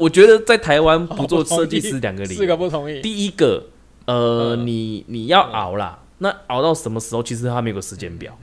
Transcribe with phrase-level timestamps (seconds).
[0.00, 3.00] 我觉得在台湾不做设计师两个理四由，个不同意。
[3.02, 3.66] 第一个，
[4.06, 4.66] 呃，嗯。
[4.66, 7.22] 你你要熬啦，那熬到什么时候？
[7.22, 8.36] 其实他没有个时间表，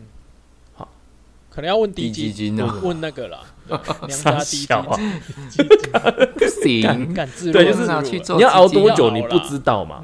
[1.49, 2.65] 可能要问低低基基金啊。
[2.75, 3.39] 问问那个啦，
[4.07, 4.95] 娘傻家低基小啊，
[6.37, 7.81] 不行，敢自对就是
[8.35, 10.03] 你要熬多久你不知道嘛？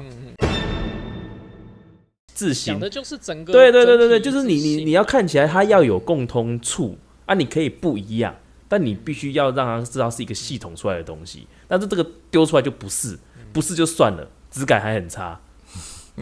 [2.34, 2.74] 自行。
[2.74, 8.34] 讲的就是整个对对对对对，就是你你你要看起来它要有共通处啊，你可以不一样，
[8.74, 11.46] 但你必须要让他知道是一个系统出来的东西。
[11.68, 13.16] 但是这个丢出来就不是，
[13.52, 15.40] 不是就算了，质感还很差，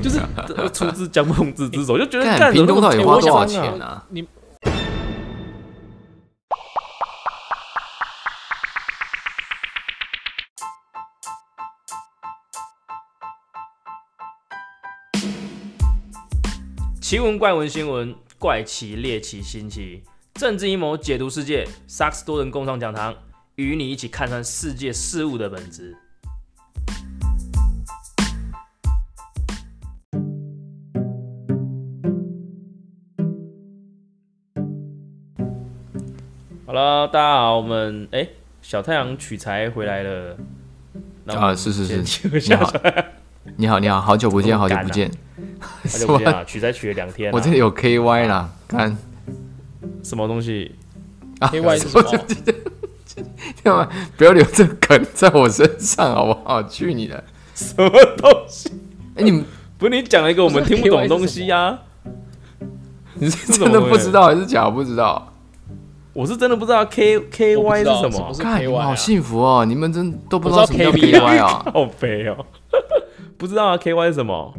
[0.02, 0.20] 就是
[0.54, 4.04] 呃出自江梦之之手，就觉得看干屏东到底花多少钱啊？
[4.10, 4.28] 你
[17.00, 20.02] 奇闻怪闻新闻，怪奇猎奇新奇，
[20.34, 23.14] 政治阴谋解读世界，萨克斯多人共创讲堂，
[23.56, 25.96] 与你一起看穿世界事物的本质。
[36.66, 38.26] 好了，大家好，我们哎、
[38.62, 40.36] 小太阳取材回来了。
[41.26, 42.72] 啊是是是你好
[43.56, 45.08] 你好，你好，好久不见，好久不见。
[45.60, 47.32] 好久不见啊， 取材取了两天、啊。
[47.34, 48.96] 我这里有 KY 啦，看，
[50.02, 50.74] 什么东西？
[51.40, 52.10] 啊 KY 是什么？
[53.64, 56.62] 要不不要留这个梗在我身上好不好？
[56.64, 57.22] 去你的！
[57.54, 58.70] 什么东西？
[59.16, 59.44] 哎，你们
[59.76, 61.78] 不是你讲了一个我们听不懂的东西呀、
[63.14, 65.28] 你是真的不知道还是假不知道？
[66.14, 68.42] 我是真的不知道 K K Y 是什么道什么是。
[68.42, 71.70] 看 KY 你们好啊幸福哦，你们真都不知道道什么叫 KB 啊 KY 啊？
[71.72, 72.46] 好肥哦，
[73.36, 74.54] 不知道啊，K Y 是什么？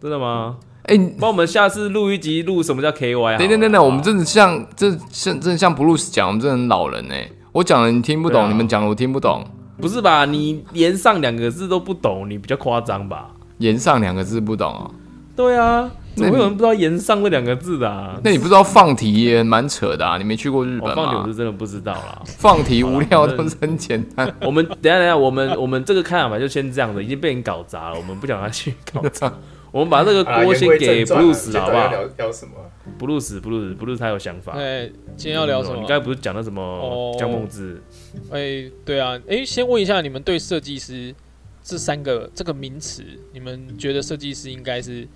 [0.00, 0.56] 真的吗？
[0.88, 3.38] 哎，你那我们下次录一集录什么叫 K Y 啊？
[3.38, 7.28] 等等等等，我们真的像这像真的像 Bruce 讲，我们真的很老人哎。
[7.52, 9.44] 我讲了你听不懂，啊你们讲了我听不懂。
[9.80, 10.24] 不是吧？
[10.24, 13.30] 你连上两个字都不懂，你比较夸张吧？
[13.58, 14.90] 言上两个字不懂哦，
[15.36, 18.18] 对啊，怎么会有人不知道“延上”这两个字的啊？
[18.24, 20.16] 那你不知道放题也蛮扯的啊？
[20.18, 21.34] 你没去过日本吗放牛是？
[21.34, 22.22] 真的不知道啦。
[22.24, 24.32] 放题无聊都是很简单。
[24.42, 29.32] 我们等一下等一下，我们我们这个看法就先这样的，已经被人搞砸了，我们不想他去搞砸。
[29.70, 32.64] 我们把这个啊锅先给 Bruce 好不好聊聊什么啊
[32.98, 34.52] ？？Bruce Bruce Bruce 他有想法。
[34.54, 34.86] 哎，
[35.16, 35.86] 今天要聊什么你？
[35.86, 37.82] 刚才不是讲了什么哦江梦之？
[38.30, 41.14] 哎，对啊，哎，先问一下你们对设计师
[41.62, 43.02] 这三个这个名词，
[43.34, 45.06] 你们觉得设计师应该是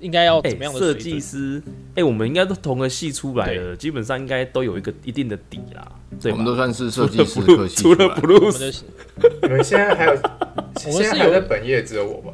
[0.00, 0.94] 应该要哎怎么样，的设？
[0.94, 1.62] 计师，
[1.94, 5.86] 哎，我们应该都同个系出来的，基本上应该都有一个一定的底啦，
[6.20, 6.44] 对吧我们？
[6.44, 8.80] 都算是设计师 Blue- 科系除了 Bruce，
[9.42, 10.16] 你们现在还有，
[10.80, 12.32] 是现在还有在本业只有我吧？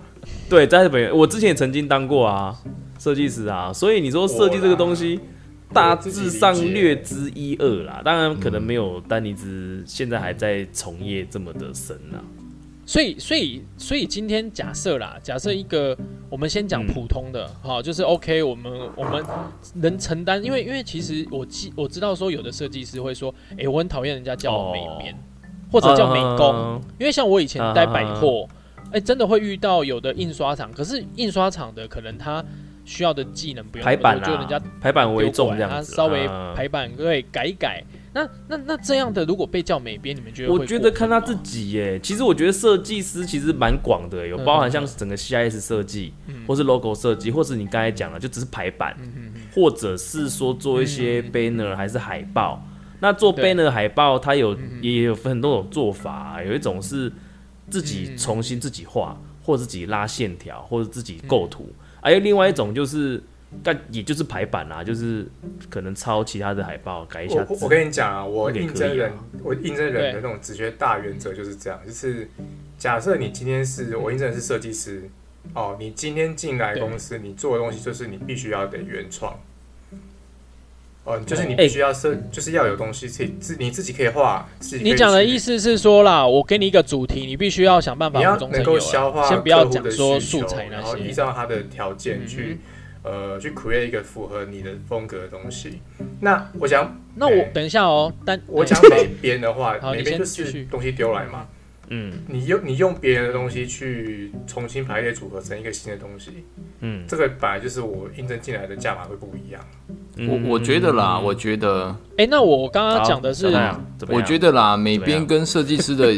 [0.49, 2.57] 对，在日本，我之前也曾经当过啊，
[2.99, 5.19] 设计师啊，所以你说设计这个东西，
[5.73, 8.03] 大致上略知一二啦。
[8.05, 12.23] 当然，可能没有丹尼兹现在还在从业这么的深啊。
[12.87, 15.97] 所以，所以，所以今天假设啦，假设一个
[16.29, 19.25] 我们先讲嗯普通的，好、就是 OK，我们我们
[19.77, 25.17] 能承担，因为因为其实我记我知道说有的设计师会说，诶，我很讨厌人家叫我美编、
[25.73, 28.47] 或者叫美工，嗯因为像我以前待百啊货，
[28.95, 32.43] 哎、真的会遇到有的印刷厂，可是印刷厂的可能他
[32.85, 37.83] 需要的技能不用排版我觉得人家啊，排版为重这样子，他稍微啊排版对改一改。
[38.13, 44.45] 那那那这样的，如果被叫美编，你们觉得我觉得看他自己耶，其实我觉得设计师其实蛮广的，有嗯。
[44.45, 46.45] 包含像整个 CIS 设计，嗯。
[46.47, 48.97] 或是 logo 设计，或是你刚才讲的就只是排版，
[49.53, 52.65] 或者是说做一些嗯 banner 还是海报。
[53.01, 57.13] 那做 banner 海报，它有嗯也有分很多种做法啊，有一种是
[57.71, 61.69] 自己嗯重新自己画，或者自己拉线条，或者自己嗯构图，
[62.01, 63.23] 还有另外一种就是。
[63.63, 65.25] 但也就是排版啊，就是
[65.71, 67.69] 可能抄其他的海报改一下字我我。
[67.69, 69.13] 跟你讲啊，我应征人，
[69.45, 72.29] 我应征人的那种直觉大原则就是这样，就是
[72.77, 75.09] 假设你今天是我应征的是设计师，
[75.55, 79.39] 哦，你今天进来公司，你做的东西就是你必须要得原创。
[81.05, 88.79] 哦，就是你必须要设，就是要有东西可以自你自己可以画，自己以你讲的意思是说啦，我给你一个主题，你必须要想办法你要能够。
[88.79, 91.13] 消化先不要客户的讲说素材那然后依。
[91.13, 92.59] 照他的条件去、
[93.03, 95.81] 呃去 create 一个符合你的风格的东西。
[96.21, 101.47] 那我想，那我等一下哦，但我讲美编的话，好你美编就是东西丢来嘛，
[101.89, 102.13] 嗯。
[102.29, 106.45] 你用你用别人的东西去重新排列组合成一个新的东西，
[106.81, 109.65] 嗯，这个本来就是我印证进来的价码会不一样。
[110.29, 111.25] 我我觉得啦，嗯。
[111.25, 113.47] 我觉得，哎，那我刚刚讲的是
[114.09, 116.15] 我觉得啦，美编跟设计师的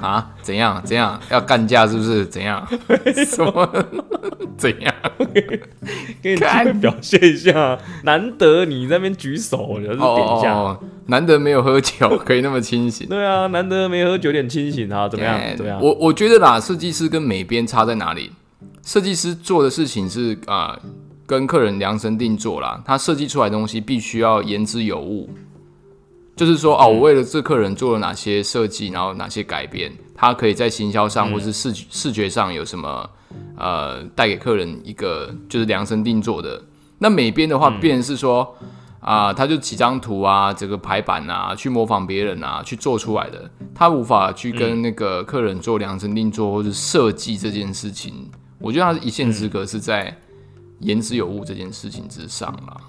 [0.00, 0.30] 啊？
[0.42, 0.80] 怎样？
[0.84, 1.20] 怎样？
[1.30, 2.24] 要干架是不是？
[2.26, 2.66] 怎样？
[3.26, 3.68] 什么？
[4.56, 4.94] 怎样？
[6.22, 10.52] 给你表现一下，难得你那边举手，就是点一下。
[10.54, 13.06] 哦，难得没有喝酒，可以那么清醒。
[13.10, 15.34] 对啊，难得没喝酒，点清醒啊，怎么样？
[15.36, 15.80] 哎怎么样？
[15.80, 18.32] 我我觉得啦，设计师跟美编差在哪里？
[18.84, 20.78] 设计师做的事情是啊、
[21.26, 25.28] 跟客人量身定做啦，他设计出来的东西必须要言之有物。
[26.40, 33.10] 就是说，哦，我为了这客人做了哪些设计，然后哪些改变，他可以在行销上或是视觉视觉上有什么
[33.58, 36.62] 呃，带给客人一个就是量身定做的。
[36.96, 38.56] 那美编的话，变成是说
[39.00, 48.30] 啊、他就几张图啊，这个排版啊，去模仿别人啊，去做出来的，他无法去跟那个客人做量身定做或者设计这件事情。
[48.58, 50.16] 我觉得他的一线之隔是在
[50.78, 52.80] 言之有物这件事情之上啦。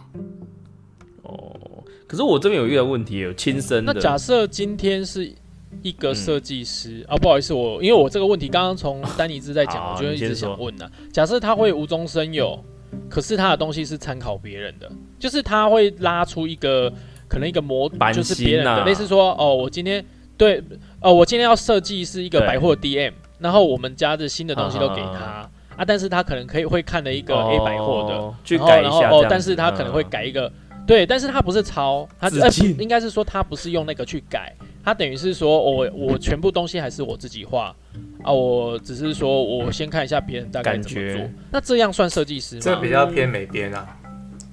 [2.12, 3.94] 可是我这边有遇到问题，有亲身的。
[3.94, 4.02] 那。
[4.02, 5.34] 假设今天是
[5.81, 12.62] 一个设计师、啊，不好意思，我因为我这个问题刚刚从丹尼兹在讲，好我就一直想问呢、假设他会无中生有，
[13.10, 16.92] 可是他的东西是参考别人的，就是他会拉出一个
[17.30, 20.06] 可能一个模，版就是别人的，类似说哦，我今天
[20.36, 20.62] 对，
[21.00, 25.52] 哦，我今天要设计是一个百货 DM，然后我们家的新的东西都给啊他。
[25.78, 30.52] 啊，但是他可能可以会看了一个 A 百货的，哦去改一然后哦下这样，但是他可能会嗯改一个，
[30.88, 32.75] 对，但是他不是抄，他呃致敬。
[32.75, 37.75] 不应该是说他不是用那个去改，他等于是说我我全部东西还是我自己画
[38.24, 42.62] 啊，我只是说我先看一下别人大概怎么做，那这样算设计师吗？
[42.63, 43.98] 这比较偏美编啊，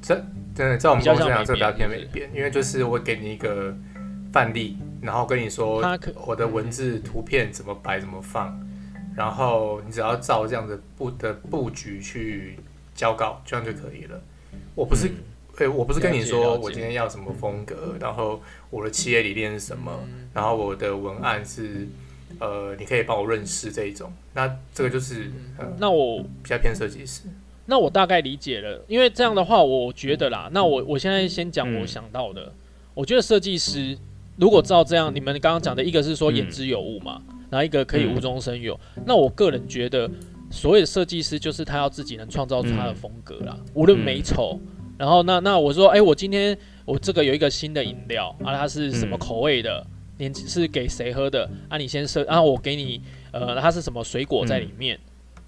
[0.01, 0.15] 这
[0.55, 3.75] 真的在我们公司讲这比较偏美编，因为就是我给你一个
[4.33, 5.83] 范例，然后跟你说
[6.27, 8.61] 我的文字、图片怎么摆、怎么放，
[9.17, 12.59] 然后你只要照这样的布的布局去
[12.95, 14.21] 交稿，这样就可以了。
[14.75, 15.11] 我不是，
[15.65, 18.41] 诶、我不是跟你说我今天要什么风格，然后
[18.71, 19.93] 我的企业理念是什么，
[20.33, 21.89] 然后我的文案是，
[22.39, 24.13] 呃，你可以帮我认识这一种。
[24.35, 27.23] 那这个就是，呃，那我比较偏设计师。
[27.67, 32.53] 那我大概理解了，因为这样的话，我觉得啦，那我我现在先讲我嗯想到的，
[32.95, 33.99] 我觉得设计师
[34.37, 36.37] 如果照这样，你们刚刚讲的一个是说嗯。
[36.37, 37.21] 言之有物嘛，
[37.51, 38.15] 然后一个可以嗯。
[38.15, 40.09] 无中生有，那我个人觉得，
[40.51, 42.95] 所谓的设计师就是他要自己能创造出他的嗯。
[42.95, 44.59] 风格啦，无论美丑。
[44.99, 49.87] 然后那那我说，哎、我今天我这个有一个新的饮料啊，它是什么嗯口味的？
[50.19, 51.49] 你是给谁喝的？
[51.69, 53.01] 啊，你先设，然、后我给你，
[53.31, 54.99] 呃，它是什么水果在里面？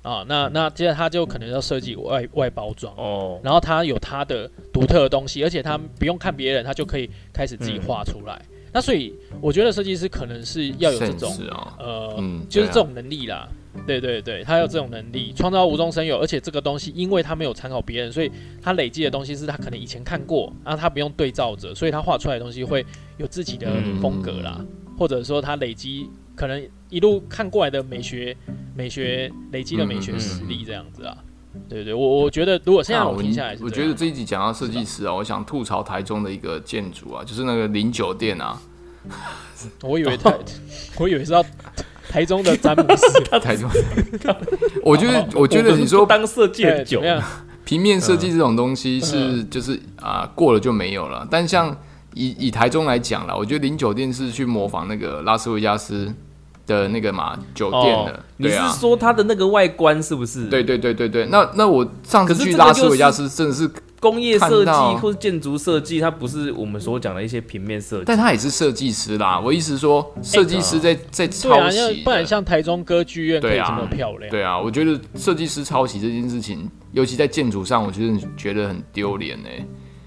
[0.02, 8.40] 啊，那那接着他就可能要设计外外包装，哦，然后他有他的独特的东西，而且他不用看别人，他就可以开始自己嗯画出来。
[8.72, 13.46] 那所以我觉得设计师可能是要有这种啊，呃，就是这种能力啦。
[13.86, 18.30] 对对对，他有这种能力，创造无中生有，而且这个东西因为他没有参考别人，所以
[18.60, 22.84] 他累积的东西是他可能以前看过，然后他不用对照着，所以他画出来的东西会
[23.18, 24.00] 有自己的嗯。
[24.00, 24.64] 风格啦，
[24.98, 28.34] 或者说他累积可能一路看过来的美学
[28.74, 31.16] 美学累积的美学实力这样子啊。
[31.68, 38.58] 对对，我我觉得如果现在我停下来是我觉得这一集讲到设计师啊，我想吐槽台中的一个建筑啊，就是那个零酒店啊，
[39.82, 40.32] 我以为他，
[40.98, 41.44] 我以为是要
[42.10, 43.70] 台中的詹姆斯， 台中，
[44.82, 47.00] 我觉得我觉得你说当设计很久？
[47.64, 51.24] 平面设计这种东西是就是啊、过了就没有了。
[51.30, 51.76] 但像
[52.14, 56.12] 以以台中来讲啦，我觉得零酒店是去模仿那个拉斯维加斯
[56.66, 58.58] 的那个嘛酒店的，哦你是。
[58.80, 60.46] 说它的那个外观是不是？
[60.48, 64.70] 对对对对对，那那我上次去拉斯维加斯真的是，工业设计
[65.00, 68.04] 或是建筑设计，它不是我们所讲的一些平面设计。
[68.06, 69.38] 但它也是设计师啦。
[69.38, 74.30] 我意思是说，设计师在在抄袭不然，像台中歌剧院可以这么漂亮。
[74.30, 79.48] 对啊，我觉得设计师抄袭这件事情，尤其在建筑上，我觉得觉得很丢脸呢。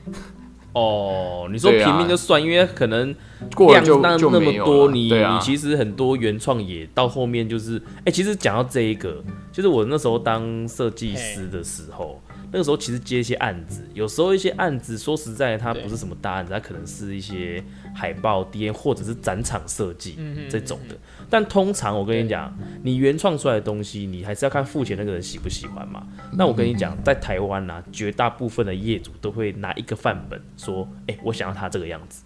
[0.74, 12.20] 哦，你说平面就算，因为可能量过就那那么多，了你啊你其实很多原创也到后面就是，哎、其实讲到这一个，就是我那时候当设计师的时候，
[12.54, 17.62] 那个时候其实接一些案子，有时候一些案子说实在，它不是什么大案子，它可能是一些
[17.96, 20.96] 海报、DM 或者是展场设计这种的。
[21.32, 26.06] 但通常我跟你讲，你原创出来的东西，你还是要看付钱那个人喜不喜欢嘛。
[26.38, 32.24] 那我跟你讲，在台湾呐、绝大部分的业主都会拿一个范本说，哎、我想要他这个样子，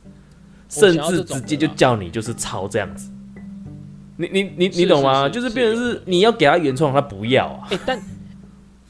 [0.67, 3.09] 甚至直接就叫你就是抄这样子。
[4.17, 5.27] 你你你你懂吗？
[5.27, 7.67] 是是就是变成是你要给他原创，他不要啊。
[7.71, 7.97] 哎、但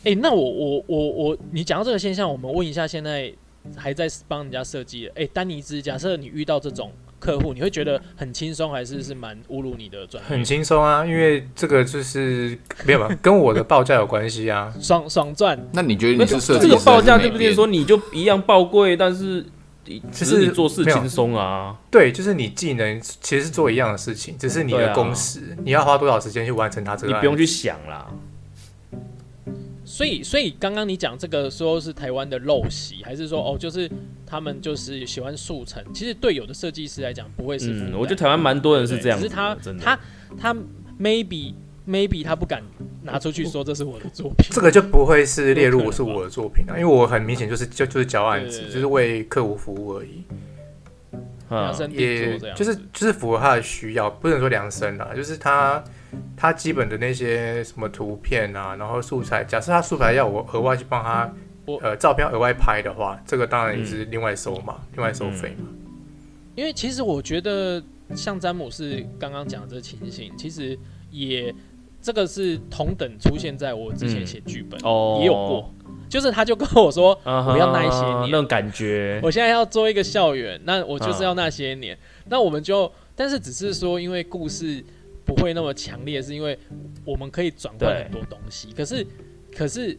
[0.03, 3.33] 哎、那我我我我，你讲到这个现象，我们问一下，现在
[3.75, 10.29] 还在帮人家设计的，哎、丹尼兹，假设你遇到这种客户，你会觉得很轻松，还是是蛮侮辱你的专业？
[10.29, 14.73] 很轻松啊，因为这个就是没有吧，跟我的报价有关系啊。
[14.79, 17.53] 爽爽赚，那你觉得你是设计这个报价对不对？
[17.53, 19.43] 说你就一样报贵，但是
[19.83, 21.75] 只就是做事轻松啊。
[21.91, 27.13] 对，就是你技能其实是做一样的事情，只是你的工时，你要花多少时间去完成它这个。
[27.13, 28.07] 你不用去想啦。
[29.87, 33.89] 所以，所以刚刚你讲这个说是台湾的陋习，还是说哦，就是
[34.25, 35.81] 他们就是喜欢速成？
[35.93, 39.55] 其实对有的设计师来讲，不会是我觉得台湾蛮多人是这样的，只是他。
[39.79, 39.97] 他
[40.37, 40.53] 他
[40.99, 41.53] maybe
[41.87, 42.61] maybe 他不敢
[43.03, 44.47] 拿出去说这是我的作品。
[44.51, 50.23] 这个就不会是列入我是我的作品啊，因为我很明显就是就就是交案子就是为客户服务而已，
[51.49, 55.81] 嗯，量身定也做这样子，就是就是符合他的需要，不能说量身啦，就是他
[56.35, 61.33] 他基本的那些什么图片啊，然后素材，假设他素材要我额外去帮他
[61.65, 65.65] 我呃照片额外拍的话，这个当然也是另外收嘛，另外收费嘛。
[66.55, 67.81] 因为其实我觉得
[68.15, 70.77] 像詹姆斯刚刚讲的这情形，其实
[71.11, 71.53] 也
[72.01, 75.73] 这个是同等出现在我之前写剧本、哦，也有过，
[76.09, 78.31] 就是他就跟我说，我要那一些年。
[78.31, 79.19] 那种感觉。
[79.21, 81.97] 我现在要做一个校园，那我就是嗯要那些年，
[82.29, 84.83] 那我们就，但是只是说，因为故事
[85.27, 86.57] 不会那么强烈，是因为
[87.05, 88.69] 我们可以转换很多东西。
[88.71, 89.05] 可是，
[89.55, 89.95] 可是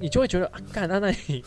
[0.00, 1.44] 你就会觉得，啊干、那那你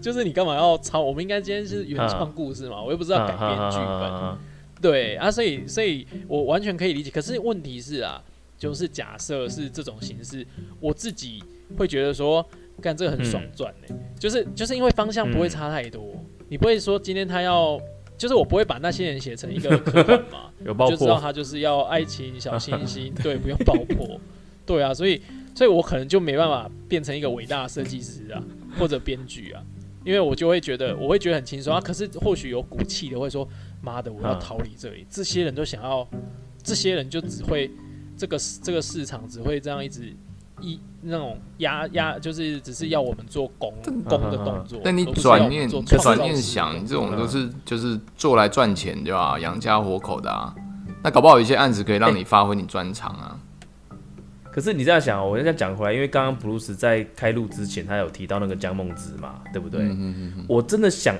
[0.00, 1.00] 就是你干嘛要抄？
[1.00, 4.38] 我们应该今天是原创故事嘛，我又不是要改编剧本，本。
[4.80, 7.10] 对啊，所以，所以我完全可以理解。
[7.10, 8.22] 可是问题是啊，
[8.56, 10.46] 就是假设是这种形式，
[10.80, 11.42] 我自己
[11.76, 12.44] 会觉得说，
[12.80, 17.76] 干这个很爽赚呢、就是就是因为方向不会差太多，你不会说今天他要，
[18.18, 24.20] 就是我不会把那些人写成一个 科本嘛，有爆就知道，他就是要爱情小星星， 对，不用爆破，
[24.66, 25.22] 对啊，所以
[25.54, 28.42] 所以我可能就没办法变成一个伟大的设计师啊，
[28.78, 29.62] 或者编剧啊，
[30.04, 33.48] 因为我就会觉得我会觉得很轻松啊，可是或许有骨气的会说，
[33.80, 34.40] 妈的，我要嗯。
[34.40, 36.06] 逃离这里，这些人都想要，
[36.62, 37.70] 这些人就只会
[38.16, 40.12] 这个这个市场只会这样一直。
[40.60, 49.38] 一那种压压就是只是要我们做工工的动作，但你转念转念想，这种嗯都是就是做来赚钱对吧？
[49.38, 50.54] 养家活口的啊。
[51.02, 53.38] 那搞不好有一些案子可以让你发挥你专长啊。
[54.50, 59.82] 可是你这样想哦，我这样讲回来，因为刚刚布鲁斯在开录之前，他有提到那个江梦之嘛，对不对？
[59.82, 60.44] 嗯嗯嗯嗯。
[60.48, 61.14] 我真的想，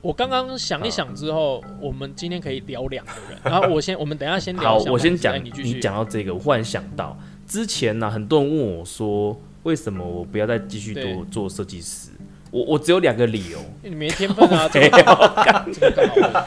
[0.00, 3.38] 我刚刚想一想之后，我们今天可以聊两个人。
[3.42, 5.80] 然后我先，我们等一下先聊好一下。，我先讲哎，你继你续。
[5.80, 12.10] 讲到这个，我忽然想到，之前呢、很多人问我说，为什么我不要再继续对多做设计师？
[12.50, 14.70] 我我只有两个理由，你没天分啊！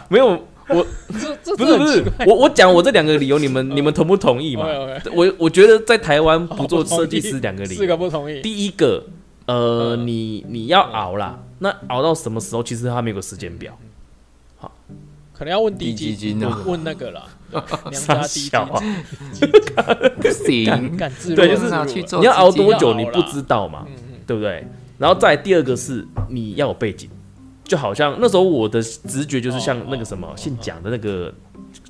[0.10, 0.30] 没有，
[0.70, 0.86] 没有，
[1.20, 4.66] 这这不是不是，我我讲我这两个理由，你们嗯你们同不同意嘛？
[5.14, 8.42] 我我觉得在台湾不做设计师两个理四由，个不同意。
[8.42, 9.06] 第一个，
[9.46, 12.64] 呃，嗯你你要熬啦，那熬到什么时候？
[12.64, 13.78] 其实他没有个时间表，
[15.40, 17.24] 可能要问低低基基金啊问问那个啦，
[17.90, 18.84] 娘傻家低基小啊，
[20.22, 23.86] 不行，敢自对就是拿去做你要熬多久你不知道嘛，
[24.28, 24.68] 对不对？
[24.98, 27.10] 然后再第二个是你要有背景，
[27.64, 31.34] 就好像那时候我的直觉就是像那个什么姓蒋的那个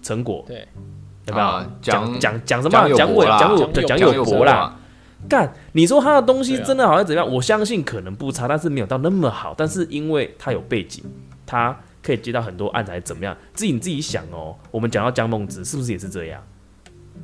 [0.03, 0.67] 成果，对，
[1.25, 1.67] 有没有啊？
[1.81, 2.95] 蒋蒋蒋蒋什么蒋啊？
[2.95, 4.75] 蒋伟友柏啦蒋友对蒋蒋友柏啦。，
[5.27, 7.33] 干，你说他的东西真的好像怎么样？
[7.33, 9.55] 我相信可能不差，但是没有到那么好。
[9.57, 11.03] 但是因为他有背景，
[11.47, 11.75] 他
[12.09, 13.37] 可以接到很多案子，还是怎么样？
[13.53, 14.55] 自己你自己想哦。
[14.71, 16.43] 我们讲到江梦子，是不是也是这样？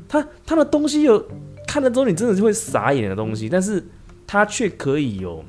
[0.08, 1.27] 他他的东西有
[1.68, 3.84] 看了之后，你真的是会傻眼的东西，但是
[4.27, 5.44] 他却可以有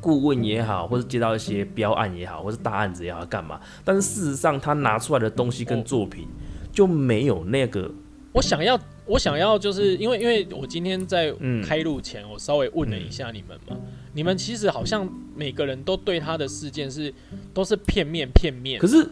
[0.00, 3.60] 顾问也好，或者接到一些标案也好，或是大案子也好，干嘛？
[3.84, 6.26] 但是事实上，他拿出来的东西跟作品
[6.72, 7.90] 就没有那个
[8.32, 13.76] 我想要，我想要，就是因为因为我今天在嗯开录前，我稍微问了一下你们嘛，
[14.14, 17.12] 你们其实好像每个人都对他的事件是
[17.52, 18.86] 都是片面片面可。
[18.86, 19.08] 是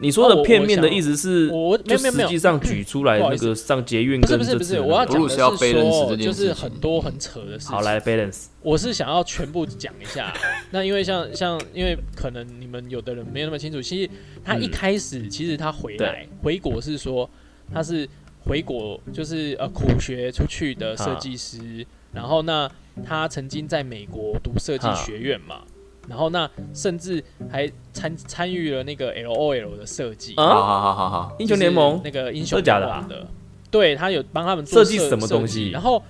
[0.00, 7.76] 你说的片面的意思是，我我没有没有没有实际上举出来那个上捷运不是不是不是，我要讲的是说，就是很多很扯的事情。
[7.76, 10.32] 好来 balance，我是想要全部讲一下。
[10.72, 14.08] 那因为像像因为可能你们有的人没有那么清楚，其实
[14.42, 17.28] 他一嗯开始其实他回来、回国是说
[17.70, 18.08] 他是
[18.44, 22.70] 回国就是呃苦学出去的设计师，然后那
[23.04, 25.62] 他曾经在美国读设计学院嘛。
[26.08, 30.44] 然后那甚至还参参与了那个 L O L 的设计，啊？
[30.44, 32.00] 好好好好好，英雄联盟？
[32.02, 33.24] 那个英雄联盟的，
[33.70, 35.70] 对他有帮他们设计什么东西？
[35.70, 36.02] 然后，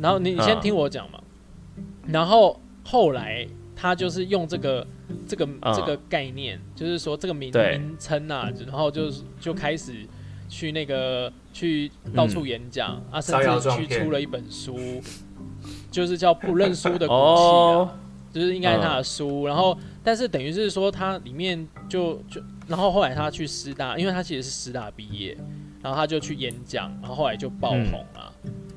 [0.00, 1.20] 然后你你先啊听我讲嘛，
[2.06, 3.44] 然后后来
[3.74, 4.86] 他就是用这个
[5.26, 5.74] 这个啊。
[5.74, 9.92] 这个概念，就是说这个名名称啊，然后就是就开始
[10.48, 14.78] 去那个去到处演讲、啊，甚至去出了一本书，
[15.90, 17.40] 就是叫《不认输的骨气》
[18.32, 25.36] 就是应该是他的书，然后但是等于是说他里面就就，然后后来他去师大，因为他其实是师大毕业，
[25.82, 28.32] 然后他就去演讲，然后后来就爆红了。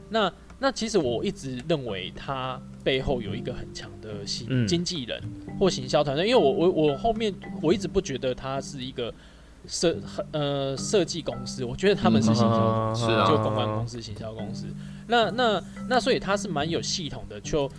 [0.09, 4.67] 那那其实我一直认为他背后有一个很强的经嗯。
[4.67, 5.21] 经纪人，
[5.59, 9.13] 或行销团队，因为我我我后面我一直不觉得他是一个
[9.69, 9.95] 设
[10.31, 14.65] 呃设计公司，我觉得他们是行销公司，就公关公司、行销公司。
[15.07, 17.39] 那那那所以他是蛮有系统的。
[17.39, 17.69] 就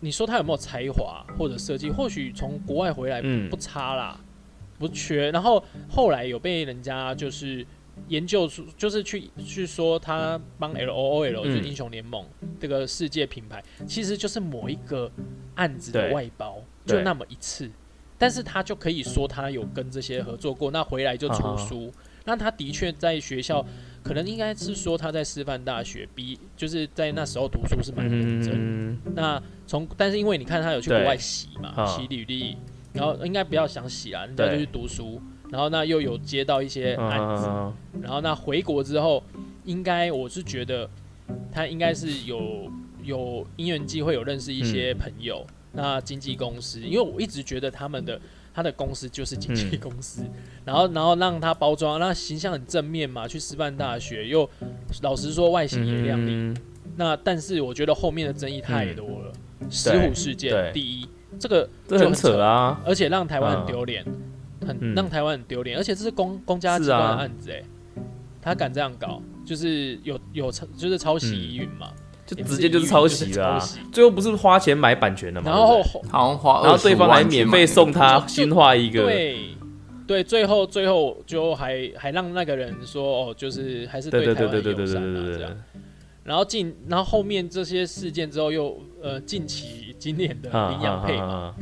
[0.00, 4.20] 你说他有没有才华或者设计，或许从国外回来嗯不差啦，
[4.78, 5.30] 不缺。
[5.30, 7.66] 然后后来有被人家就是
[8.08, 12.26] 研究出，就是去去说他帮 L O O L 嗯就是英雄联盟
[12.60, 15.10] 这个世界品牌，其实就是某一个
[15.54, 17.70] 案子的外包，就那么一次。
[18.22, 21.92] 但是他就可以说他有跟这些合作过，那回来就出书。
[22.24, 23.66] 那他的确在学校，
[24.00, 28.52] 可能应该是说他在师范大学毕，就是在那时候读书是蛮认真。
[28.54, 32.56] 嗯，那从但是因为你看他有去国外洗嘛，啊洗履历，
[32.92, 39.20] 然后应该不要想洗啦，人家就去读书，然后那又有接到一些案子，嗯然后那回国之后，
[39.64, 40.88] 应该我是觉得
[41.50, 42.70] 他应该是有
[43.02, 48.20] 有因缘机会有认识一些朋友，那经纪公司，因为我一直觉得他们的
[48.54, 50.22] 他的公司就是经纪公司，
[50.64, 54.48] 然后然后让他包装，那形象很正面嘛，去师范大学又
[55.02, 56.56] 老实说外形也亮丽，嗯
[56.96, 59.32] 那但是我觉得后面的争议太多了，
[59.70, 64.04] 石虎事件第一，这个这很就很扯啊，而且让台湾很丢脸，
[64.60, 64.94] 很嗯。
[64.94, 67.62] 让台湾很丢脸，而且这是公公家机关的案子哎、
[68.42, 71.94] 他敢这样搞，就是有有抄就是抄袭疑云嘛，
[72.34, 73.68] 就直接就是抄袭了啊。
[73.92, 75.50] 最后不是花钱买版权的吗？
[75.50, 79.38] 然后好像花，然后对方还免费送他新画一个，对
[80.06, 85.56] 对，最后最后就还还让那个人说哦，就是还是对对台湾对对对对对友善啊对对这样。
[86.24, 91.54] 然后近，然后后面这些事件之后又，呃近期今年的啊林养配嘛，啊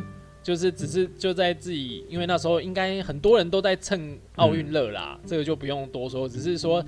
[0.43, 6.85] 就是只是就在自己，因为那时候应该很多人都在蹭奥运热啦，这个就不用多说，只是说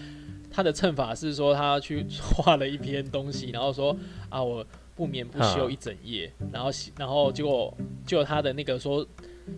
[0.53, 2.07] 他的称法是说他去
[2.37, 3.97] 画了一篇东西，然后说
[4.29, 7.75] 啊我不眠不休一整夜，然后然后结果
[8.07, 9.07] 就他的那个说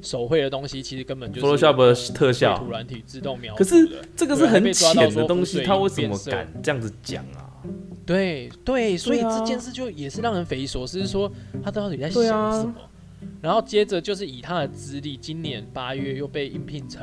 [0.01, 2.55] 手绘的东西其实根本就是 Photoshop 的特效。
[2.57, 7.51] 绘图软体自动描可是这个是很浅的东西，他为什么敢这样子讲啊？
[8.07, 11.31] 对对，所以这件事就也是让人匪夷所思，说
[11.63, 12.23] 他到底在想
[12.53, 12.75] 什么？
[13.41, 17.03] 然后接着就是以他的资历，今年八月又被应聘成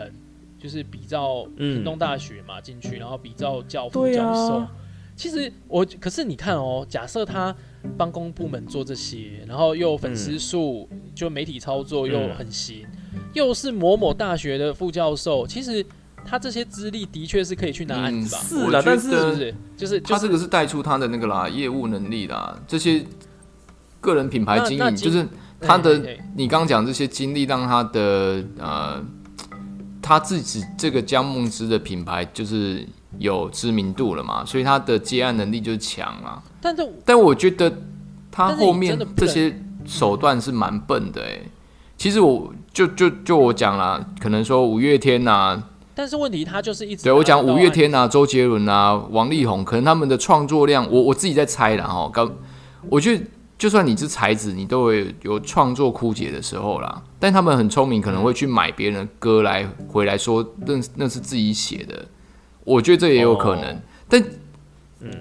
[0.62, 4.58] 就是比照嗯屏东大学嘛进去，然后比照教辅教授。
[4.58, 4.72] 啊，
[5.16, 7.56] 其实我可是你看哦，假设他
[7.98, 12.86] 帮公部门做这些，然后又粉丝数、就媒体操作又嗯很行，
[13.34, 15.84] 又是某某大学的副教授，其实
[16.24, 18.42] 他这些资历的确是可以去拿案嗯子吧？
[18.44, 19.56] 是的，但是是不是？
[19.76, 23.04] 就是就是他这个是带出他的那个啦，业务能力啦，这些
[24.00, 25.28] 个人品牌经营，就是
[25.60, 29.04] 他的嘿嘿嘿你刚刚讲这些经历，让他的呃，
[30.02, 32.88] 他自己这个江梦之的品牌就是
[33.20, 36.42] 有知名度了嘛，所以他的接案能力就是强啊。
[36.60, 37.72] 但是但我觉得
[38.32, 41.40] 他后面这些手段是蛮笨的哎、
[41.98, 45.62] 其实我就就就我讲啦，可能说五月天呐、
[45.94, 52.10] 但是问题他就是一直对我讲五月天啊、周杰伦啊、王力宏，可能他们的创作量，我我自己在猜啦哈。
[52.14, 52.32] 刚
[52.90, 53.24] 我觉得，
[53.62, 57.00] 就算你是才子，你都会有创作枯竭的时候啦。
[57.20, 62.04] 但他们很聪明，可能会去买别人的歌来回来说，那那是自己写的。
[62.64, 63.66] 我觉得这也有可能。
[63.66, 63.78] 哦
[64.10, 64.24] 但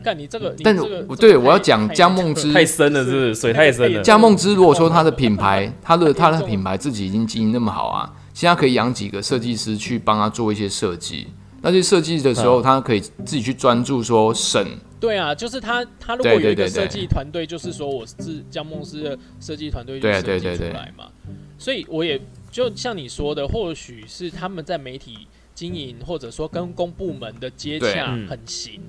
[0.03, 0.75] 干你这个，但
[1.19, 3.35] 对我要讲太江梦之太深了，是不是？
[3.35, 4.01] 水太深了。
[4.01, 11.27] 江梦之如果说他的品牌，他的他的品牌自己已经经营那么好啊，现在可以养几个设计师去帮他做一些设计。
[11.61, 14.67] 那些设计的时候，嗯他可以自己去专注说审
[15.01, 21.11] 对啊，就是他他如果有一个设计团队，就是说我是江梦思的设计团队去对啊设计出来嘛，
[21.59, 28.81] 所以我也就像你说的，或许是他们在媒体经营或者说跟公部门的接洽嗯很行，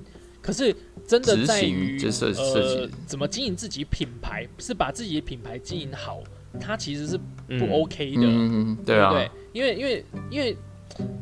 [0.42, 0.74] 可是
[1.06, 1.98] 真的在于
[2.36, 6.22] 呃怎么经营自己品牌，是把自己的品牌经营好，
[6.60, 7.70] 它其实是不嗯。
[7.70, 8.22] OK 的。
[8.22, 9.12] 嗯，对啊？
[9.52, 10.56] 因为因为因为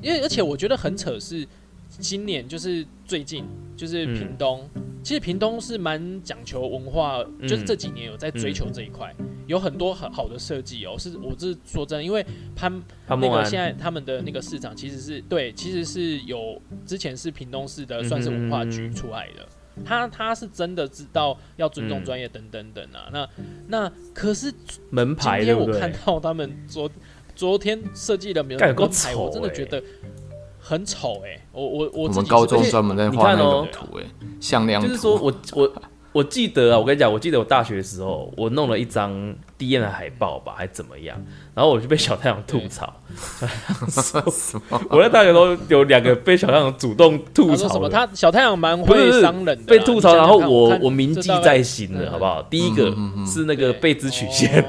[0.03, 1.47] 因为而且我觉得很扯是，
[2.01, 3.45] 今年就是最近
[3.77, 4.69] 就是嗯屏东，
[5.03, 9.15] 其实屏东是蛮讲求文化，嗯就是这几年有在追求这一块，
[9.47, 10.97] 有很多很好的设计哦。
[10.99, 12.25] 是我是说真的，因为
[12.57, 19.47] 潘那个现在他们的那个市场其实是对，其实是有之前是屏东市的算是文化局嗯出来的。
[19.83, 23.29] 他他是真的知道要尊重嗯专业等等等啊，那
[23.69, 24.53] 那可是
[24.91, 25.91] 门牌今天我看？
[26.05, 26.91] 到他们昨
[27.35, 29.83] 昨天设计的门门牌，丑我真的欸觉得
[30.71, 34.05] 很丑哎、我我我我们高中专门在画那种图，哎，
[34.39, 35.73] 向量图，就是说我我
[36.13, 39.11] 我记得啊，我跟你讲，我记得我大学的时候，我弄了一张
[39.59, 41.21] D N 的海报吧，还怎么样，
[41.55, 42.93] 然后我就被小太阳吐槽。
[43.91, 44.17] 什
[44.71, 44.81] 么？
[44.91, 52.41] 我在大学都有两个被小太阳主动吐槽他小太阳蛮不会伤人的啦，被吐槽，然后我我铭记在心的，嗯好不好？
[52.45, 52.95] 第一个
[53.27, 54.63] 是那个贝兹曲线，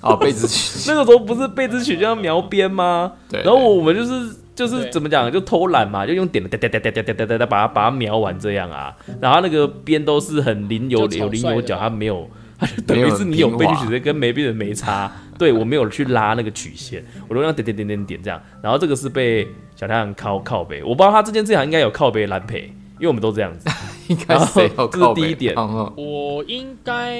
[0.00, 3.12] 哦哦，被子曲， 那个时候不是贝兹曲线要描边吗？
[3.28, 8.92] 对，然后我们就是就是怎么讲，就偷懒嘛，就用点的哒哒哒哒哒哒哒哒哒把它把它描完这样啊。
[9.20, 15.10] 然后那个边都是很零有有零有角，它没有， 它就等于是你有被曲线跟没被的没差。
[15.38, 18.42] 对我没有去拉那个曲线，我都让点点点点点这样。
[18.60, 23.70] 然后这个是被小太阳靠靠背，我不知道他这件事情应该有靠背蓝培，因为我们都这样子。
[24.08, 25.54] 应该这是第一点
[25.94, 27.14] 我应该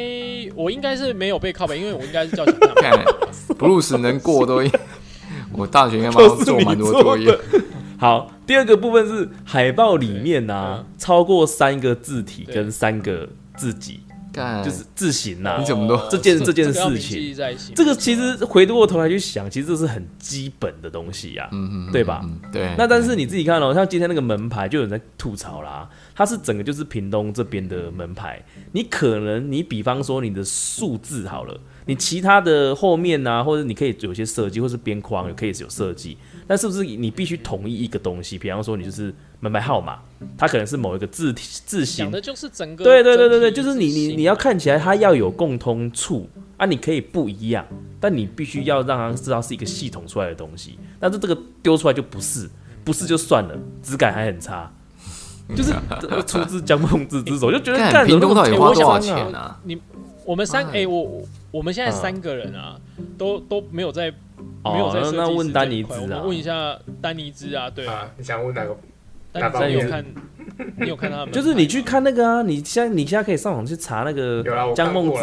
[0.57, 2.97] 我应该是没有被靠背，因为我应该是叫小太阳。
[2.97, 3.07] 看
[3.57, 4.71] 布鲁斯能过都应，
[5.59, 7.39] 我大学应该帮他都做蛮多作业。。
[7.99, 13.99] 好，第二个部分是海报里面呢、啊，超过三个字体跟三个字己，
[14.65, 17.35] 就是字形呐、你怎么都这件这件事情
[17.75, 22.73] 这个其实回过头来去想，其实这是很基本的东西呀、嗯嗯，对吧对。
[22.79, 28.41] 那但是你自己看哦，像今天那个门牌，就有人在吐槽啦，它是整个就是屏东这边的门牌，
[28.71, 38.37] 你可能你比方说你的数字好了，你其他的后面啊，或者你可以有些设计，或是边框也可以有设计，但是不是你必须统一一个东西？
[38.37, 39.99] 比方说你就是门牌号码，
[40.37, 47.67] 它可能是某一个字体字形讲的就是整个对对对对对，就是你你你要看起来它要有共通处啊，你可以不一样，
[47.99, 50.79] 但你必须要让它知道是一个系统出来的东西。
[51.01, 52.51] 但是这个丢出来就不是，
[52.85, 54.71] 不是就算了，质感还很差，
[55.57, 55.73] 就是
[56.11, 59.59] 呃出自江梦之之手， 就觉得干干屏东到底花多少钱啊？
[60.29, 62.79] 我们三哎哎、我我我们现在嗯三个人啊，
[63.17, 64.13] 都都没有在
[64.63, 68.77] 哦没有在设计那那问师丹尼兹啊我们问一下丹尼兹啊，对啊，啊，你想问哪个？
[69.33, 70.05] 丹尼兹你有看
[70.81, 71.33] 你有看他们？
[71.33, 75.23] 就是你去看那个啊，你现在你现在可以上网去查那个江梦之。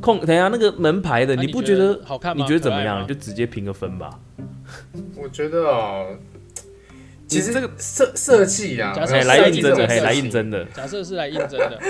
[0.00, 1.98] 控，等一下那个门牌的，那你不觉得？
[2.04, 2.44] 好看吗？
[2.44, 3.04] 你觉得怎么样？
[3.04, 4.10] 就直接评个分吧。
[5.16, 6.06] 我觉得哦，
[7.26, 10.64] 其实这个设设计啊，假设哎，来应征的，来情应征的。
[10.66, 11.80] 假设是来应征的，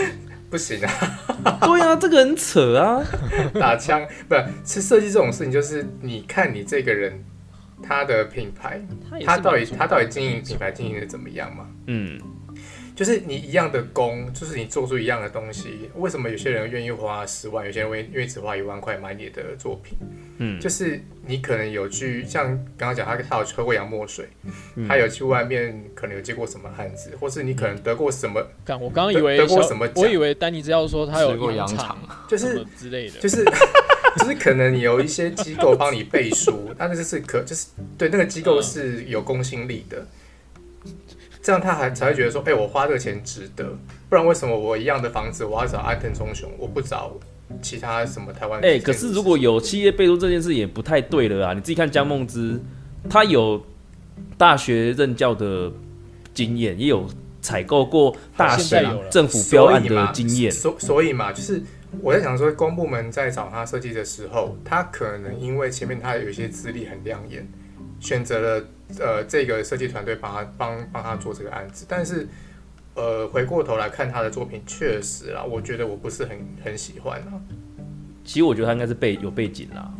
[0.48, 3.04] 不行啊，对啊，这个很扯啊。
[3.58, 7.24] 打枪不是是设计这种事情，就是你看你这个人
[7.82, 8.80] 他的品牌，
[9.10, 11.66] 他他到底他到底经营品牌经营的怎么样嘛？
[11.86, 12.18] 嗯，
[12.96, 19.98] 就是你一样的工，就是你做出一样的东西，为什么有些人愿意花十万，有些人会愿意只花一万块买你的作品？
[20.38, 20.58] 嗯。
[20.58, 22.46] 就是你可能有去像
[22.78, 24.26] 刚刚讲，他他有喝过洋墨水，
[24.76, 24.88] 嗯。
[24.88, 30.02] 他有去外面可能有接过什么案子，或是你可能得过什么，干我刚刚以为得过什么奖。
[30.02, 33.44] 我以为丹尼只要说他有吃过羊羊肠，就是之类的，就是
[34.16, 37.66] 就是可能你有一些机构帮你背书，但是是可就是
[37.98, 40.06] 对那个机构是有公信力的，
[41.46, 43.64] 这样他还才会觉得说，哎、我花这个钱值得，
[44.08, 47.16] 不然为什么我一样的房子我要找安藤忠雄，我不找
[47.62, 48.60] 其他什么台湾？
[48.64, 51.52] 哎、可是如果有企业背书这件事也不太对了啊！
[51.54, 52.60] 你自己看江梦之，
[53.08, 53.64] 他有
[54.36, 55.70] 大学任教的
[56.34, 57.06] 经验，也有
[57.40, 60.50] 采购过大型政府标案的经验。
[60.50, 61.62] 所所以嘛，就是
[62.00, 67.48] 我在想说，公部门在找他设计的时候，他可能因为前面他有一些资历很亮眼，
[68.00, 68.64] 选择了
[69.00, 72.28] 呃这个设计团队帮他帮帮他做这个案子，但是
[72.94, 77.40] 呃回过头来看他的作品，确实啦，我觉得我不是很很喜欢啊。
[78.24, 79.92] 其实我觉得他应该是背有背景啦，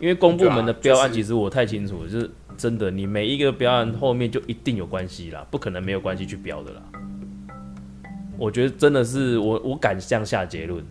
[0.00, 6.82] 因为公部门的标案，其实我太清楚了，就是真的，你每一个标案后面就一定有关系啦，不可能没有关系去标的啦。
[8.36, 10.84] 我觉得真的是我我敢这样下结论，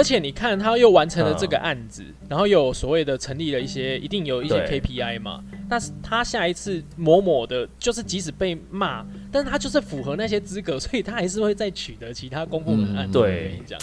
[0.00, 5.44] 而且你看他又完成了嗯这个案子，然后又有所谓的成立了一些，一定有一些 KPI 嘛。
[5.68, 13.18] 但是他下一次某某的，就是即使被骂，但是他就是符合那些资格， 所以他还是会再取得其他公部门案子。
[13.18, 13.78] 嗯我跟你讲，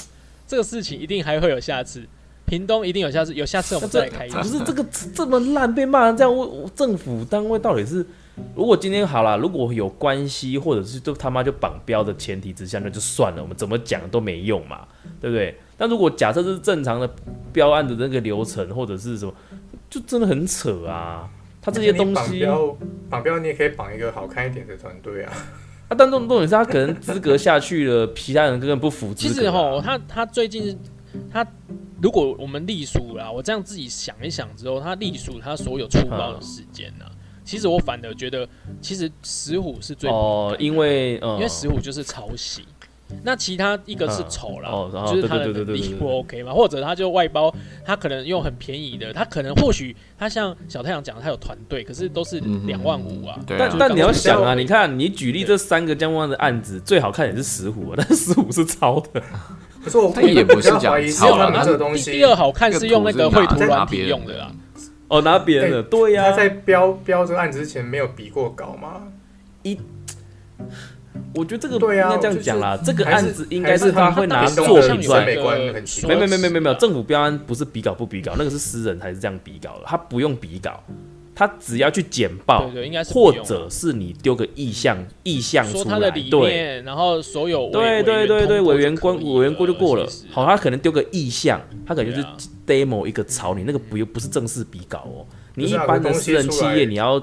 [0.48, 2.04] 这个事情一定还会有下次，
[2.46, 4.42] 屏东一定有下次，有下次我们再来开一不。
[4.44, 8.04] 是这个这么烂被骂成这样，政府单位到底是？
[8.56, 14.88] 如果今天好了，如果有关系，或者是就他妈就绑标的前提之下，那就算了，我们怎么讲都没用嘛，
[15.22, 15.56] 对不对？
[15.78, 17.10] 但如果假设是正常的
[17.54, 19.34] 标案的那个流程，或者是什么，
[19.90, 21.30] 就真的很扯啊。
[21.62, 22.78] 他这些东西绑西标
[23.10, 25.34] 绑标，你也可以绑一个好看一点的团队啊。
[25.90, 29.82] 啊，但重重点是他可能资格下去了，其他人根本不服其实哈，啊。
[29.82, 30.78] 他他最近
[31.32, 31.46] 他
[32.02, 37.06] 如果我们隶属啦，我这样自己想一想之后，他隶属他所有出包的时间呢，
[37.44, 38.48] 其实我反而觉得，
[38.82, 42.64] 其实石虎是最哦，因为嗯，因为石虎就是抄袭。
[43.24, 47.54] 那其他一个是丑啦，哦然后就是他的对对对对对对能力不 OK 嘛，或者他就外包，
[47.86, 53.40] 他可能用很便宜的，他可能或许他像小太阳讲，他有团队，可是都是嗯两万五啊。
[53.48, 59.22] 对啊就是但但你要想啊，你看你举例这三个江湾的案子，最好看也是石虎啊，但是石虎是抄的。
[59.84, 64.52] 可是我他也不是讲抄啦他们这个东西，第二好看是用那个绘图拿软体用的啦。
[65.08, 69.04] 哦，拿别人的，对呀、他在标标这个案子之前没有比过稿吗？
[71.34, 75.36] 我觉得这个对该这样讲啦，这个案子应该是他会拿作品出来没。
[76.08, 80.84] 没没没没没有，政府标案不是比稿不比稿，那个是私人才是这样比稿的，他不用比稿，
[81.36, 90.08] 他只要去简报对，对，应该是或者是你丢个意向意向出来，对，然后所有对对对对，委员过关委员过就过了。
[90.32, 92.28] 好，他可能丢个意向，他可能就是
[92.66, 95.26] demo 一个草拟，那个不又不是正式比稿哦。
[95.56, 97.22] 你一般的私人企业，你要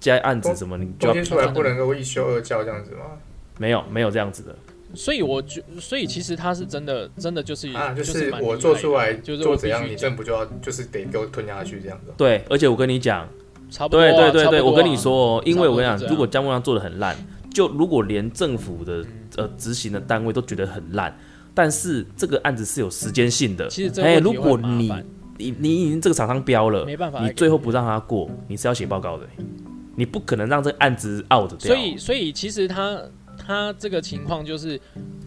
[0.00, 3.18] 加案子什么，你就要出来不能够一休二教这样子吗？
[3.58, 4.56] 没有没有这样子的。
[4.92, 12.12] 所以我觉，所以其实他是真的，真的就是啊，就就是我做出来就是做怎样，你政府就要就是得给我吞下去这样子。
[12.16, 13.28] 对，而且我跟你讲，
[13.70, 17.16] 差不多啊、对对对对，我跟你说哦，因为我跟你讲，如果江木亮做的很烂，
[17.54, 21.16] 就如果连政府的呃执行的单位都觉得很烂，
[21.54, 23.68] 但是这个案子是有时间性的。
[23.68, 24.92] 其实哎，如果你
[25.38, 29.24] 你你已经这个厂商标了，没办法你最后不让他过，你是要写报告的，
[29.96, 31.74] 你不可能让这个案子 out 掉。
[31.74, 33.00] 所以所以其实他
[33.38, 34.80] 他这个情况就是，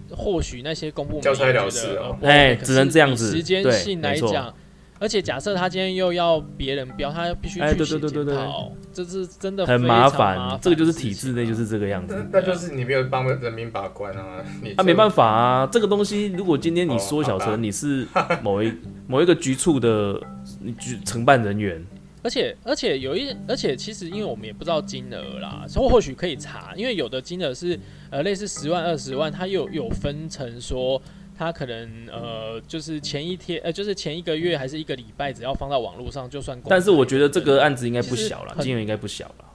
[0.09, 3.31] 或许那些公部门交差了也觉得事哦哎只能这样子。
[3.31, 4.53] 时间性来讲，
[4.99, 8.25] 而且假设他今天又要别人标，他必须哎对去写对对对。
[8.25, 12.15] 对检讨，这是真的很麻烦，这个就是体制内就是这个样子。
[12.31, 18.07] 那就是你没有帮人民把关啊，你啊，没办法，啊，这个东西如果今天你哦缩小成你是
[18.43, 18.71] 某一
[19.07, 20.21] 某一个局处的
[20.61, 21.83] 你局承办人员，
[22.23, 27.77] 而且而且有一，而且其实因为我们也不知道金额啦，所以或许可以查，因为有的金额是
[28.09, 31.01] 呃类似十万二十万，它又有分成说。
[31.35, 36.57] 他可能呃，就是前一天呃，就是前一个月还是一个礼拜，只要放到网络上就算。
[36.65, 39.45] 但是我觉得这个案子应该不小了，金额应该不小了。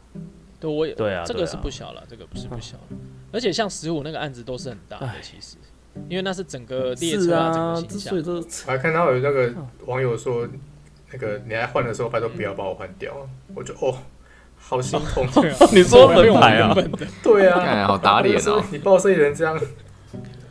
[0.59, 2.99] 对我也对啊，这个是不小了，这个不是不小了。
[3.31, 5.57] 而且像十五那个案子都是很大的，其实，
[6.09, 8.11] 因为那是整个列车啊整啊个，形象。
[8.11, 9.55] 所以这我还看到有那个
[9.87, 10.49] 网友说，
[11.13, 13.13] 那个你来换的时候，拜托不要把我换掉，
[13.55, 13.97] 我就哦，
[14.59, 15.27] 好心痛。
[15.73, 16.75] 你说门牌啊。
[17.23, 19.59] 对啊，看好打脸哦我就说你报税人这样，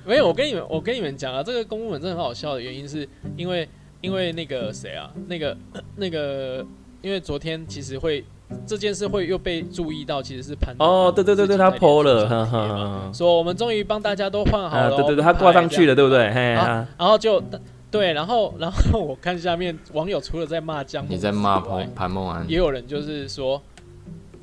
[0.05, 3.67] 没有，我跟你们，我跟你们讲啊，这个公部门真的很好笑的原因是因为，
[4.01, 5.55] 因为那个谁啊，那个
[5.97, 6.65] 那个，
[7.01, 8.23] 因为昨天其实会
[8.65, 13.11] 这件事会又被注意到，其实是潘哦，对对对对，他 PO 了，哈哈。
[13.13, 16.31] 说我们终于帮大家都换好啊，了哦，对对对，他挂上去了，对不对？
[16.33, 17.43] 嘿，啊啊然后就
[17.89, 23.62] 对，然后然后我看下面网友除了在骂江，你在骂潘潘梦安也，有人就是说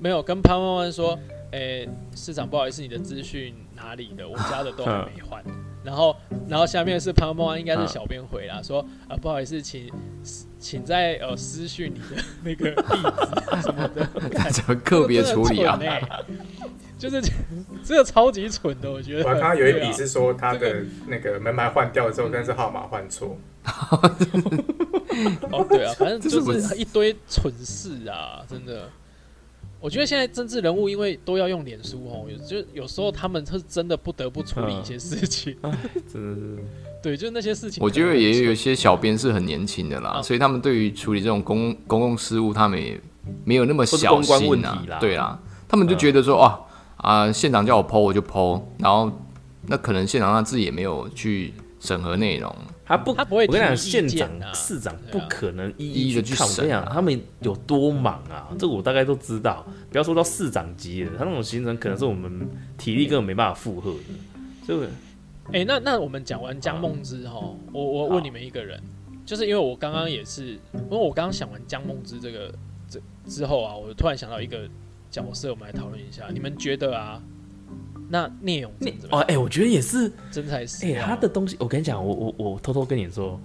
[0.01, 1.19] 没有跟潘梦安说，
[1.53, 4.27] 诶、市长不好意思，你的资讯哪里的？
[4.29, 5.43] 我家的都还没换。
[5.85, 6.17] 然后，
[6.49, 9.91] 然后下面是潘梦安，应该是小编回啦，说啊不好意思，请
[10.59, 14.09] 请在呃私讯你的 那个地址什么的，
[14.51, 15.79] 怎么个别处理啊
[17.05, 17.21] 就是
[17.85, 19.25] 这个超级蠢的，我觉得。
[19.25, 23.37] 我还看到有一笔是说他的那个门牌换掉之后，但是号码换错，
[25.53, 28.89] 哦，对啊，反正就是一堆蠢事啊，真的。
[29.81, 35.55] 我觉得现在政治人物因为都要用脸书哦，有就有时候他们是真的不得不处理一些事情。
[36.11, 36.65] 真的是
[37.03, 37.85] 对，就是那些事情。
[37.85, 42.99] 我觉得也有一些小编是很年轻的啦，啊所以他们对于处理这种公公共事务，他们也
[43.45, 44.99] 没有那么小心啊啦。
[44.99, 45.39] 对啦，
[45.69, 46.59] 他们就觉得说，啊
[47.05, 49.13] 啊，县长叫我剖我就剖，然后
[49.67, 56.49] 那可能县长他自己也没有去审核内容，他不，他不会我跟你讲，提意县长、市长不可能一一一地去去看。
[56.49, 59.65] 我跟你讲，他们有多忙啊，这个我大概都知道。
[59.91, 64.15] 不要说到市长级的，他那种行程可能是我们体力根本没办法负荷的。
[64.67, 64.89] 这个
[65.53, 67.39] 哎、那那我们讲完江梦之哈，
[67.71, 68.83] 我我问你们一个人，
[69.27, 72.51] 就是因为我刚刚也是，因为我刚刚想完江梦之这个
[72.89, 74.67] 这之后啊，我突然想到一个
[75.15, 77.23] 角色，我们来讨论一下，你们觉得啊，
[78.09, 83.41] 那聂永你真哦哎、我觉得也是，真材实哎、料他的东西，我跟你讲，我我我偷偷跟你说，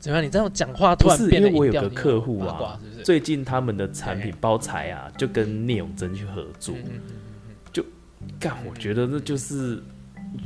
[0.00, 0.26] 怎么样？
[0.26, 3.04] 你这样讲话突然变得因为我有个客户啊是是？
[3.04, 6.74] 最近他们的产品哎包材啊，就跟聂永真去合作。
[6.74, 7.00] 嗯嗯
[7.76, 7.84] 嗯
[8.40, 9.80] 干，我觉得那就是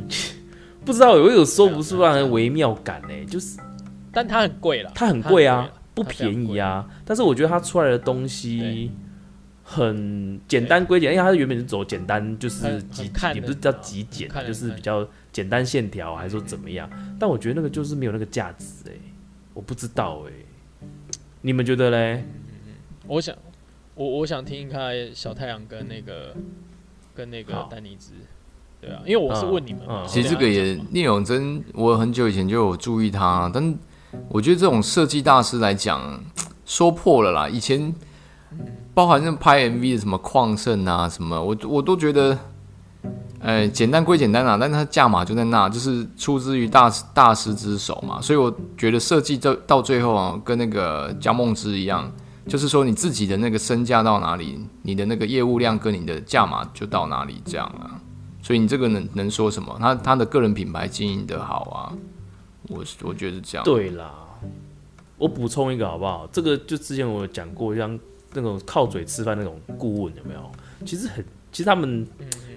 [0.84, 3.58] 不知道有有说不出让人微妙感呢、就是
[4.12, 6.86] 但它很贵了，它很贵啊，不便宜啊。
[7.04, 8.90] 但是我觉得它出来的东西
[9.68, 16.88] 很简单归简，因为它原本是走简单，就是极看也不是叫极简就是比较简单线条，还是说怎么样？
[17.18, 18.92] 但我觉得那个就是没有那个价值哎、
[19.52, 20.32] 我不知道哎、
[21.40, 22.24] 你们觉得嘞？
[23.08, 23.34] 我想，
[23.96, 26.32] 我我想听一看小太阳跟那个
[27.12, 28.12] 跟那个丹尼兹，
[28.80, 33.76] 对啊，因为我是问你们嘛，嗯嗯其实这个也聂永真，我很久以前就有注意他，但
[34.28, 36.22] 我觉得这种设计大师来讲，
[36.64, 37.48] 说破了啦。
[37.48, 37.92] 以前
[38.96, 42.38] 包含那拍 MV 的什么矿盛啊什么，我我都觉得，
[43.40, 48.22] 呃，简单归简单啊，但它价码就在那，就是出自于大大师之手嘛。
[48.22, 52.10] 所以我觉得设计到到最后啊，跟那个江梦之一样。
[52.48, 58.00] 就是说你自己的那个身价到哪里，你的那个业务量跟你的价码就到哪里这样啊。
[58.40, 59.76] 所以你这个能能说什么？
[59.78, 61.92] 他他的个人品牌经营的好啊，
[62.68, 63.64] 我是我觉得是这样。
[63.64, 64.10] 对啦，
[65.18, 66.26] 我补充一个好不好？
[66.32, 67.98] 这个就之前我讲过，像
[68.36, 70.52] 那种靠嘴吃饭那种顾问有没有？
[70.84, 72.06] 其实很，其实他们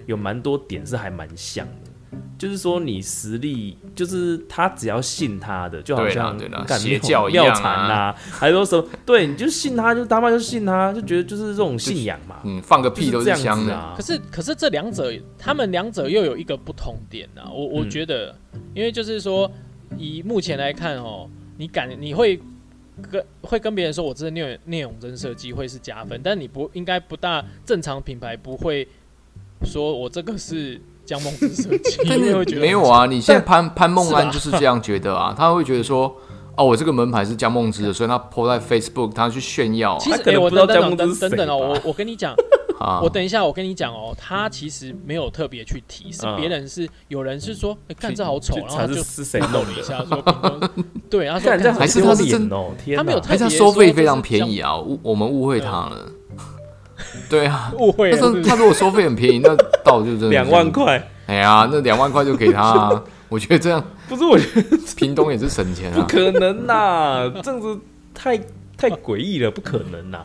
[0.06, 1.90] 有蛮多点是还蛮像的。
[2.36, 8.84] 就是说，你实力就是他只要信他的，就好像对啦干邪教一样啊妙禅呐，还说什么？
[9.06, 12.40] 对，你就信他，就他妈就信他，就觉得就是这种信仰嘛。
[12.44, 13.64] 嗯，放个屁都是这样香的。
[13.66, 14.02] 子啊可。
[14.02, 17.46] 是可是这两者，他们两者又有一个不同点啊。
[17.52, 18.34] 我我嗯觉得，
[18.74, 19.48] 因为就是说，
[19.96, 22.40] 以目前来看哦，你感你会
[23.10, 28.86] 跟会跟别人说我这是聂聂永真设计会是加分，但你不应该不大正常品牌不会
[29.64, 36.14] 说我这个是江梦之设计， 但因为会觉得没有啊，你现在潘潘梦安就是这样觉得啊，他会觉得说，
[36.56, 42.34] 哦，我这个门牌是江梦之的，所以他 po 在 Facebook，他去炫耀其实他可能不知道等等等江梦之是等等哦，我我跟你讲，
[42.80, 43.00] 啊。
[43.00, 49.82] 我等一下，我跟你讲哦，他其实没有特别去提，是嗯别人是有人是说，哎，看这好丑，就然后他就是是谁弄了一？
[49.82, 50.70] 下，说
[51.08, 53.02] 对，他说还是他是真脸哦，天哪！
[53.02, 56.10] 他没有他特别收费非常便宜啊，误我们误会他了。
[57.30, 60.70] 对啊，误会了，但是是不是他如果收费很便宜，那到就真的是两万。
[60.70, 66.00] 块，哎呀，那两万块就给他啊， 我觉得这样不是我觉得屏东也是省钱啊。
[66.00, 67.78] 不可能呐，这样子
[68.12, 68.36] 太
[68.76, 70.24] 太诡异了，不可能呐。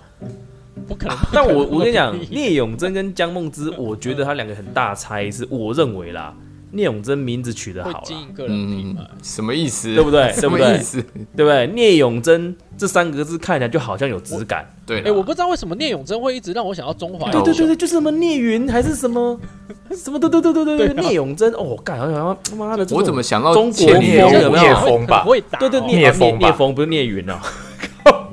[0.87, 1.17] 不可能。
[1.33, 6.33] 但我 我跟你讲聂永真跟江梦之，我觉得他两个很大差异是，我认为啦，
[6.71, 9.93] 聂永真名字取得好啦，经营个人品嗯，，什么意思？
[9.95, 10.31] 对不对？
[10.33, 11.01] 什么意思？
[11.35, 11.67] 对不对？
[11.67, 14.67] 聂永真这三个字看起来就好像有质感。
[14.85, 19.39] 对啦，哎，我不知道为什么聂永真会一直让我想到中华对对对对对，就是什么聂云还是什么？
[19.95, 25.23] 什么，对对对对对对，聂永真哦，干好像他妈的，我怎么想到中国聂聂风吧？
[25.23, 27.39] 会打哦，对对聂聂风聂风不是聂云哦，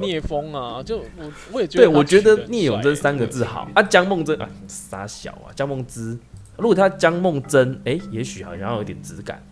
[0.00, 3.68] 聂风啊，就我我也觉得对我觉得聂永贞三个字好。
[3.74, 6.18] 啊，江梦真啊傻小啊，江梦之，
[6.56, 9.42] 如果他江梦真，哎，也许好像有点质感。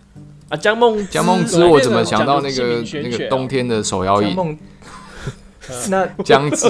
[0.48, 4.34] 啊，江梦之江梦之，我怎么想到那个那个冬天的手摇椅。
[5.88, 6.68] 那姜之，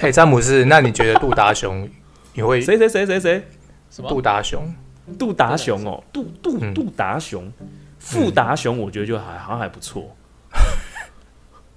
[0.00, 1.88] 嘿， 詹姆斯，那你觉得杜达雄，
[2.34, 3.44] 你会谁谁谁谁谁？
[3.90, 4.08] 什么？
[4.08, 4.74] 杜达雄？
[5.18, 6.74] 杜达雄哦，杜杜嗯。
[6.74, 7.52] 杜达雄，
[7.98, 10.16] 傅达雄，我觉得就还好像还不错。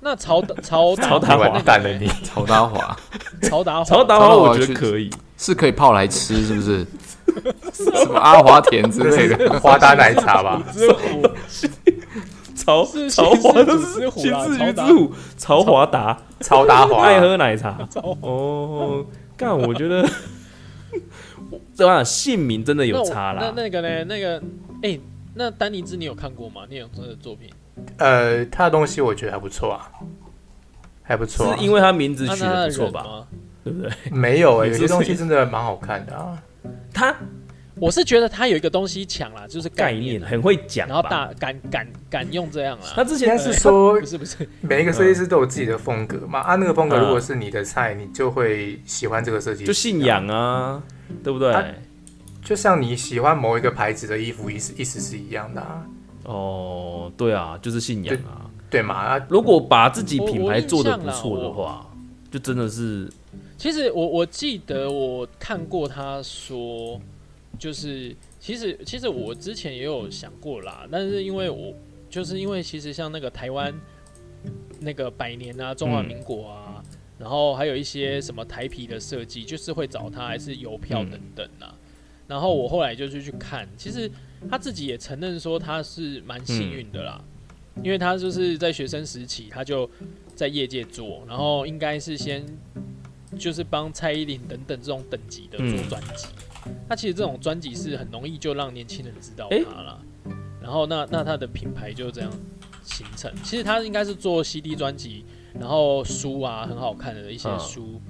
[0.06, 2.96] 那曹曹 曹达华蛋了你， 曹达华
[3.42, 6.86] 曹达华曹达华我觉得可以，是可以泡来吃，是不是？
[7.74, 9.36] 什么阿华田之类的？
[9.36, 10.64] 是花达奶茶吧？
[10.72, 11.28] 之虎
[12.54, 17.76] 曹是曹华新都四之虎曹达鱼之虎，曹华达曹达华，爱喝奶茶。
[18.22, 19.04] 哦，
[19.36, 20.08] 干，我觉得
[21.76, 22.04] 对吧？
[22.04, 23.42] 姓名真的有差啦。
[23.56, 24.04] 那那个呢？
[24.06, 24.42] 那个
[24.84, 25.00] 哎，
[25.34, 26.62] 那丹尼兹你有看过吗？
[26.70, 27.50] 聂永真的作品？
[27.98, 29.92] 呃，他的东西我觉得还不错啊，
[31.04, 31.58] 还不错啊。
[31.58, 33.28] 是因为他名字取的得不错吧？
[33.64, 33.92] 对不对？
[34.12, 36.42] 没有哎，有些东西真的蛮好看的啊。
[36.94, 37.16] 他
[37.78, 41.04] 我是觉得他有一个东西强啦，就是概念很会讲然后。
[41.04, 42.86] 大敢敢敢用这样啦。
[42.96, 50.82] 他之前是说 不是不是，每一个设计师都有自己的风格嘛，啊，那个风格嗯如果是你的菜，你就会喜欢这个设计师，就信仰啊，
[51.24, 51.52] 对不对？
[51.52, 51.66] 啊
[52.42, 55.84] 就像你喜欢某一个牌子的衣服，意思意思是一样的啊，
[56.26, 58.52] 哦，对啊，就是信仰啊。
[58.70, 58.96] 对嘛？
[58.96, 61.90] 啊，如果把自己品牌做的不错的话，
[62.30, 63.10] 就真的是
[63.58, 67.00] 其实我我记得我看过他说，
[67.58, 71.74] 就是其实其实我之前也有想过啦，但是因为我
[72.10, 73.74] 就是因为其实像那个台湾
[74.80, 76.84] 那个百年啊、中华民国啊，
[77.18, 81.74] 然后还有一些什么台皮的设计，就是会找他还是邮票等等啊。
[82.28, 84.10] 然后我后来就是去看，其实
[84.50, 87.24] 他自己也承认说他是蛮幸运的啦，
[87.84, 89.90] 因为他就是在学生时期他就
[90.36, 92.46] 在业界做，然后应该是先
[93.38, 96.28] 就是帮蔡依林等等这种等级的做嗯专辑。
[96.90, 100.02] 那其实这种专辑是很容易就让年轻人知道诶他了，
[100.62, 102.32] 然后那那他的品牌就这样
[102.84, 103.32] 形成。
[103.44, 105.24] 其实他应该是做 CD 专辑，
[105.60, 108.02] 然后书啊很好看的一些嗯书，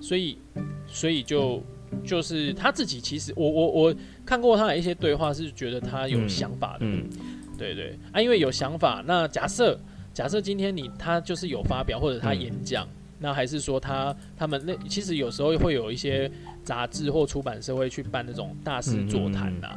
[0.00, 0.38] 所以
[0.86, 1.62] 所以就
[2.04, 7.08] 就是他自己其实我我我看过他的一些对话，是觉得他有嗯想法的，嗯。
[7.56, 7.98] 对对。
[8.12, 9.78] 啊，因为有想法，那假设
[10.12, 12.88] 假设今天你他就是有发表或者他嗯演讲，
[13.20, 16.30] 那还是说他他们那其实有时候会有一些
[16.64, 19.68] 杂志或出版社会去办那种大师座谈呐、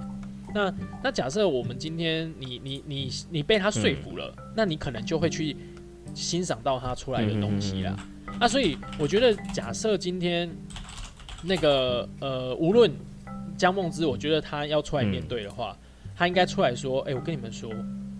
[0.54, 5.56] 那那假设我们今天你你你你被他说服了，那你可能就会去
[6.16, 7.96] 欣赏到他出来的东西啦。
[8.40, 10.50] 那所以我觉得，假设今天
[11.48, 12.92] 那个呃，无论
[13.58, 15.76] 江梦之，我觉得他要出来面对的话，
[16.16, 17.72] 他应该出来说：“哎、我跟你们说，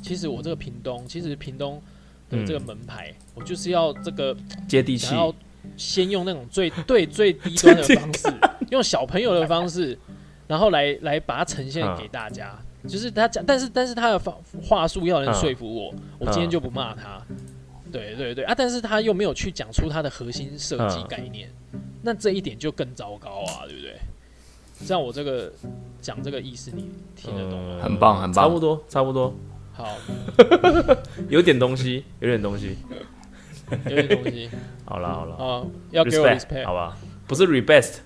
[0.02, 1.82] 其实我这个屏东，其实屏东
[2.30, 4.36] 的这个门牌，我就是要这个
[4.68, 5.08] 接地气。
[5.08, 5.36] 想，要
[5.76, 8.34] 先用那种最 对最低端的方式，
[8.72, 9.98] 用小朋友的方式，
[10.48, 12.58] 然后来来把它呈现给大家。
[12.88, 17.22] 就是他讲，但是但是他的话话术要能说服我，我今天就不骂他。
[17.92, 18.46] 对对对。
[18.46, 18.54] 啊！
[18.56, 21.50] 但是他又没有去讲出他的核心设计概念，
[22.08, 24.00] 那这一点就更糟糕啊，对不对？
[24.80, 25.52] 像我这个
[26.00, 26.88] 讲这个意思，你
[27.18, 27.80] 听得懂吗？
[27.84, 29.36] 很棒，很棒，差不多，差不多。
[29.74, 29.94] 好，
[31.28, 32.78] 有点东西，有点东西，
[33.90, 34.50] 有点东西。
[34.88, 36.98] 好了好了，啊，要给我 respect，好吧？
[37.28, 37.98] 不是 rebest。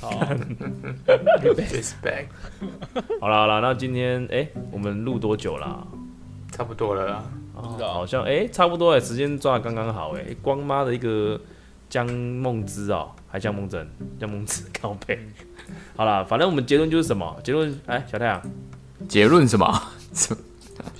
[0.00, 0.10] 好，
[1.38, 2.26] respect。
[3.20, 5.86] 好了好了，那今天哎，我们录多久啦？
[6.50, 7.24] 差不多了啦。
[7.54, 10.34] 好像哎，差不多哎，时间抓的刚刚好哎。
[10.42, 11.40] 光妈的一个
[11.92, 13.86] 江梦之哦，还江梦真，
[14.18, 15.18] 江梦之高配。
[15.94, 17.36] 好了，反正我们结论就是什么？
[17.44, 18.42] 结论哎，小太阳，
[19.06, 19.70] 结论什么？
[20.14, 20.34] 小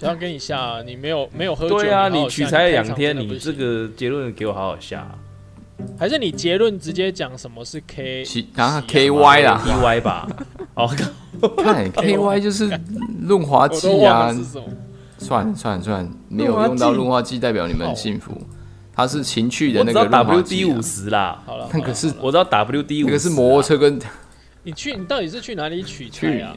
[0.08, 1.78] 阳跟你下，你没有没有喝酒？
[1.78, 5.10] 对啊，你取材两天，你这个结论给我好好下。
[5.98, 8.22] 还是你结论直接讲什么是 K？
[8.54, 10.28] 然后 K Y 啦，K Y 吧。
[10.76, 10.86] 哦，
[11.56, 12.70] 看 K Y 就是
[13.22, 14.30] 润滑剂啊。
[15.16, 18.36] 算了算了算了，没有用到润滑剂代表你们很幸福。
[19.02, 20.30] 它是情趣的那个润滑剂。
[20.30, 24.00] W D 五十啦，好了，那个是我知道 W D 五十，那个是摩托车跟。
[24.62, 26.56] 你去，你到底是去哪里取去啊？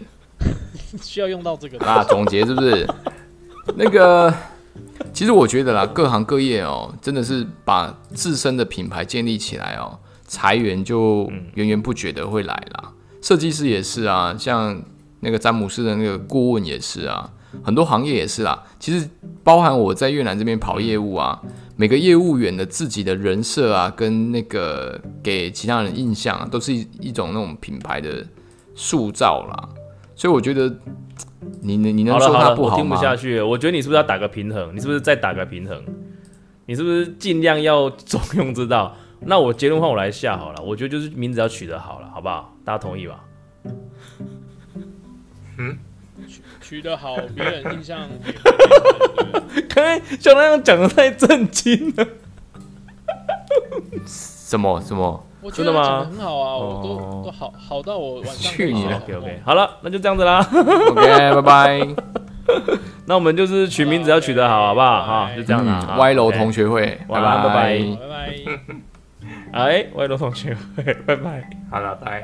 [1.01, 2.03] 需要用到这个啊？
[2.03, 2.87] 总结是不是？
[3.75, 4.31] 那个，
[5.11, 12.93] 其实我觉得啦，各行各业哦，真的是把自身的品牌建立起来哦，裁员就源源不绝的会来啦。
[13.21, 14.79] 设计师也是啊，像
[15.21, 17.31] 那个詹姆斯的那个顾问也是啊。
[17.63, 19.09] 很多行业也是啦，其实
[19.43, 21.41] 包含我在越南这边跑业务啊，
[21.75, 28.25] 每个业务员的自己的人设啊，跟那个给其他人印象啊，都是一一种那种品牌的
[28.75, 29.69] 塑造啦。
[30.15, 30.73] 所以我觉得，
[31.61, 32.81] 你你你能说他不好吗？
[32.81, 34.75] 听不下去，我觉得你是不是要打个平衡？
[34.75, 35.83] 你是不是再打个平衡？
[36.67, 38.95] 你是不是尽量要中庸之道？
[39.27, 42.55] 那我结论换我来下好了，我觉得就是名字要取得好了，好不好？
[42.63, 43.23] 大家同意吧？
[45.57, 45.77] 嗯。
[46.67, 47.99] 取得好，别人印象。
[49.69, 52.07] 刚才小太阳讲的太震惊了。
[54.07, 55.23] 什么什么？
[55.53, 56.05] 真的吗？
[56.09, 58.51] 很好啊，我都都好好到我晚上。
[58.51, 60.39] 去你的！OK OK，好了，那就这样子啦。
[60.89, 61.87] OK， 拜拜。
[63.05, 65.03] 那我们就是取名字要取得好，好不好？
[65.05, 65.95] 哈，就这样啦。
[65.99, 68.33] 歪楼同学会，拜拜拜拜拜拜。
[69.53, 71.47] 哎，歪楼同学会，拜拜。
[71.69, 72.23] 好了，拜。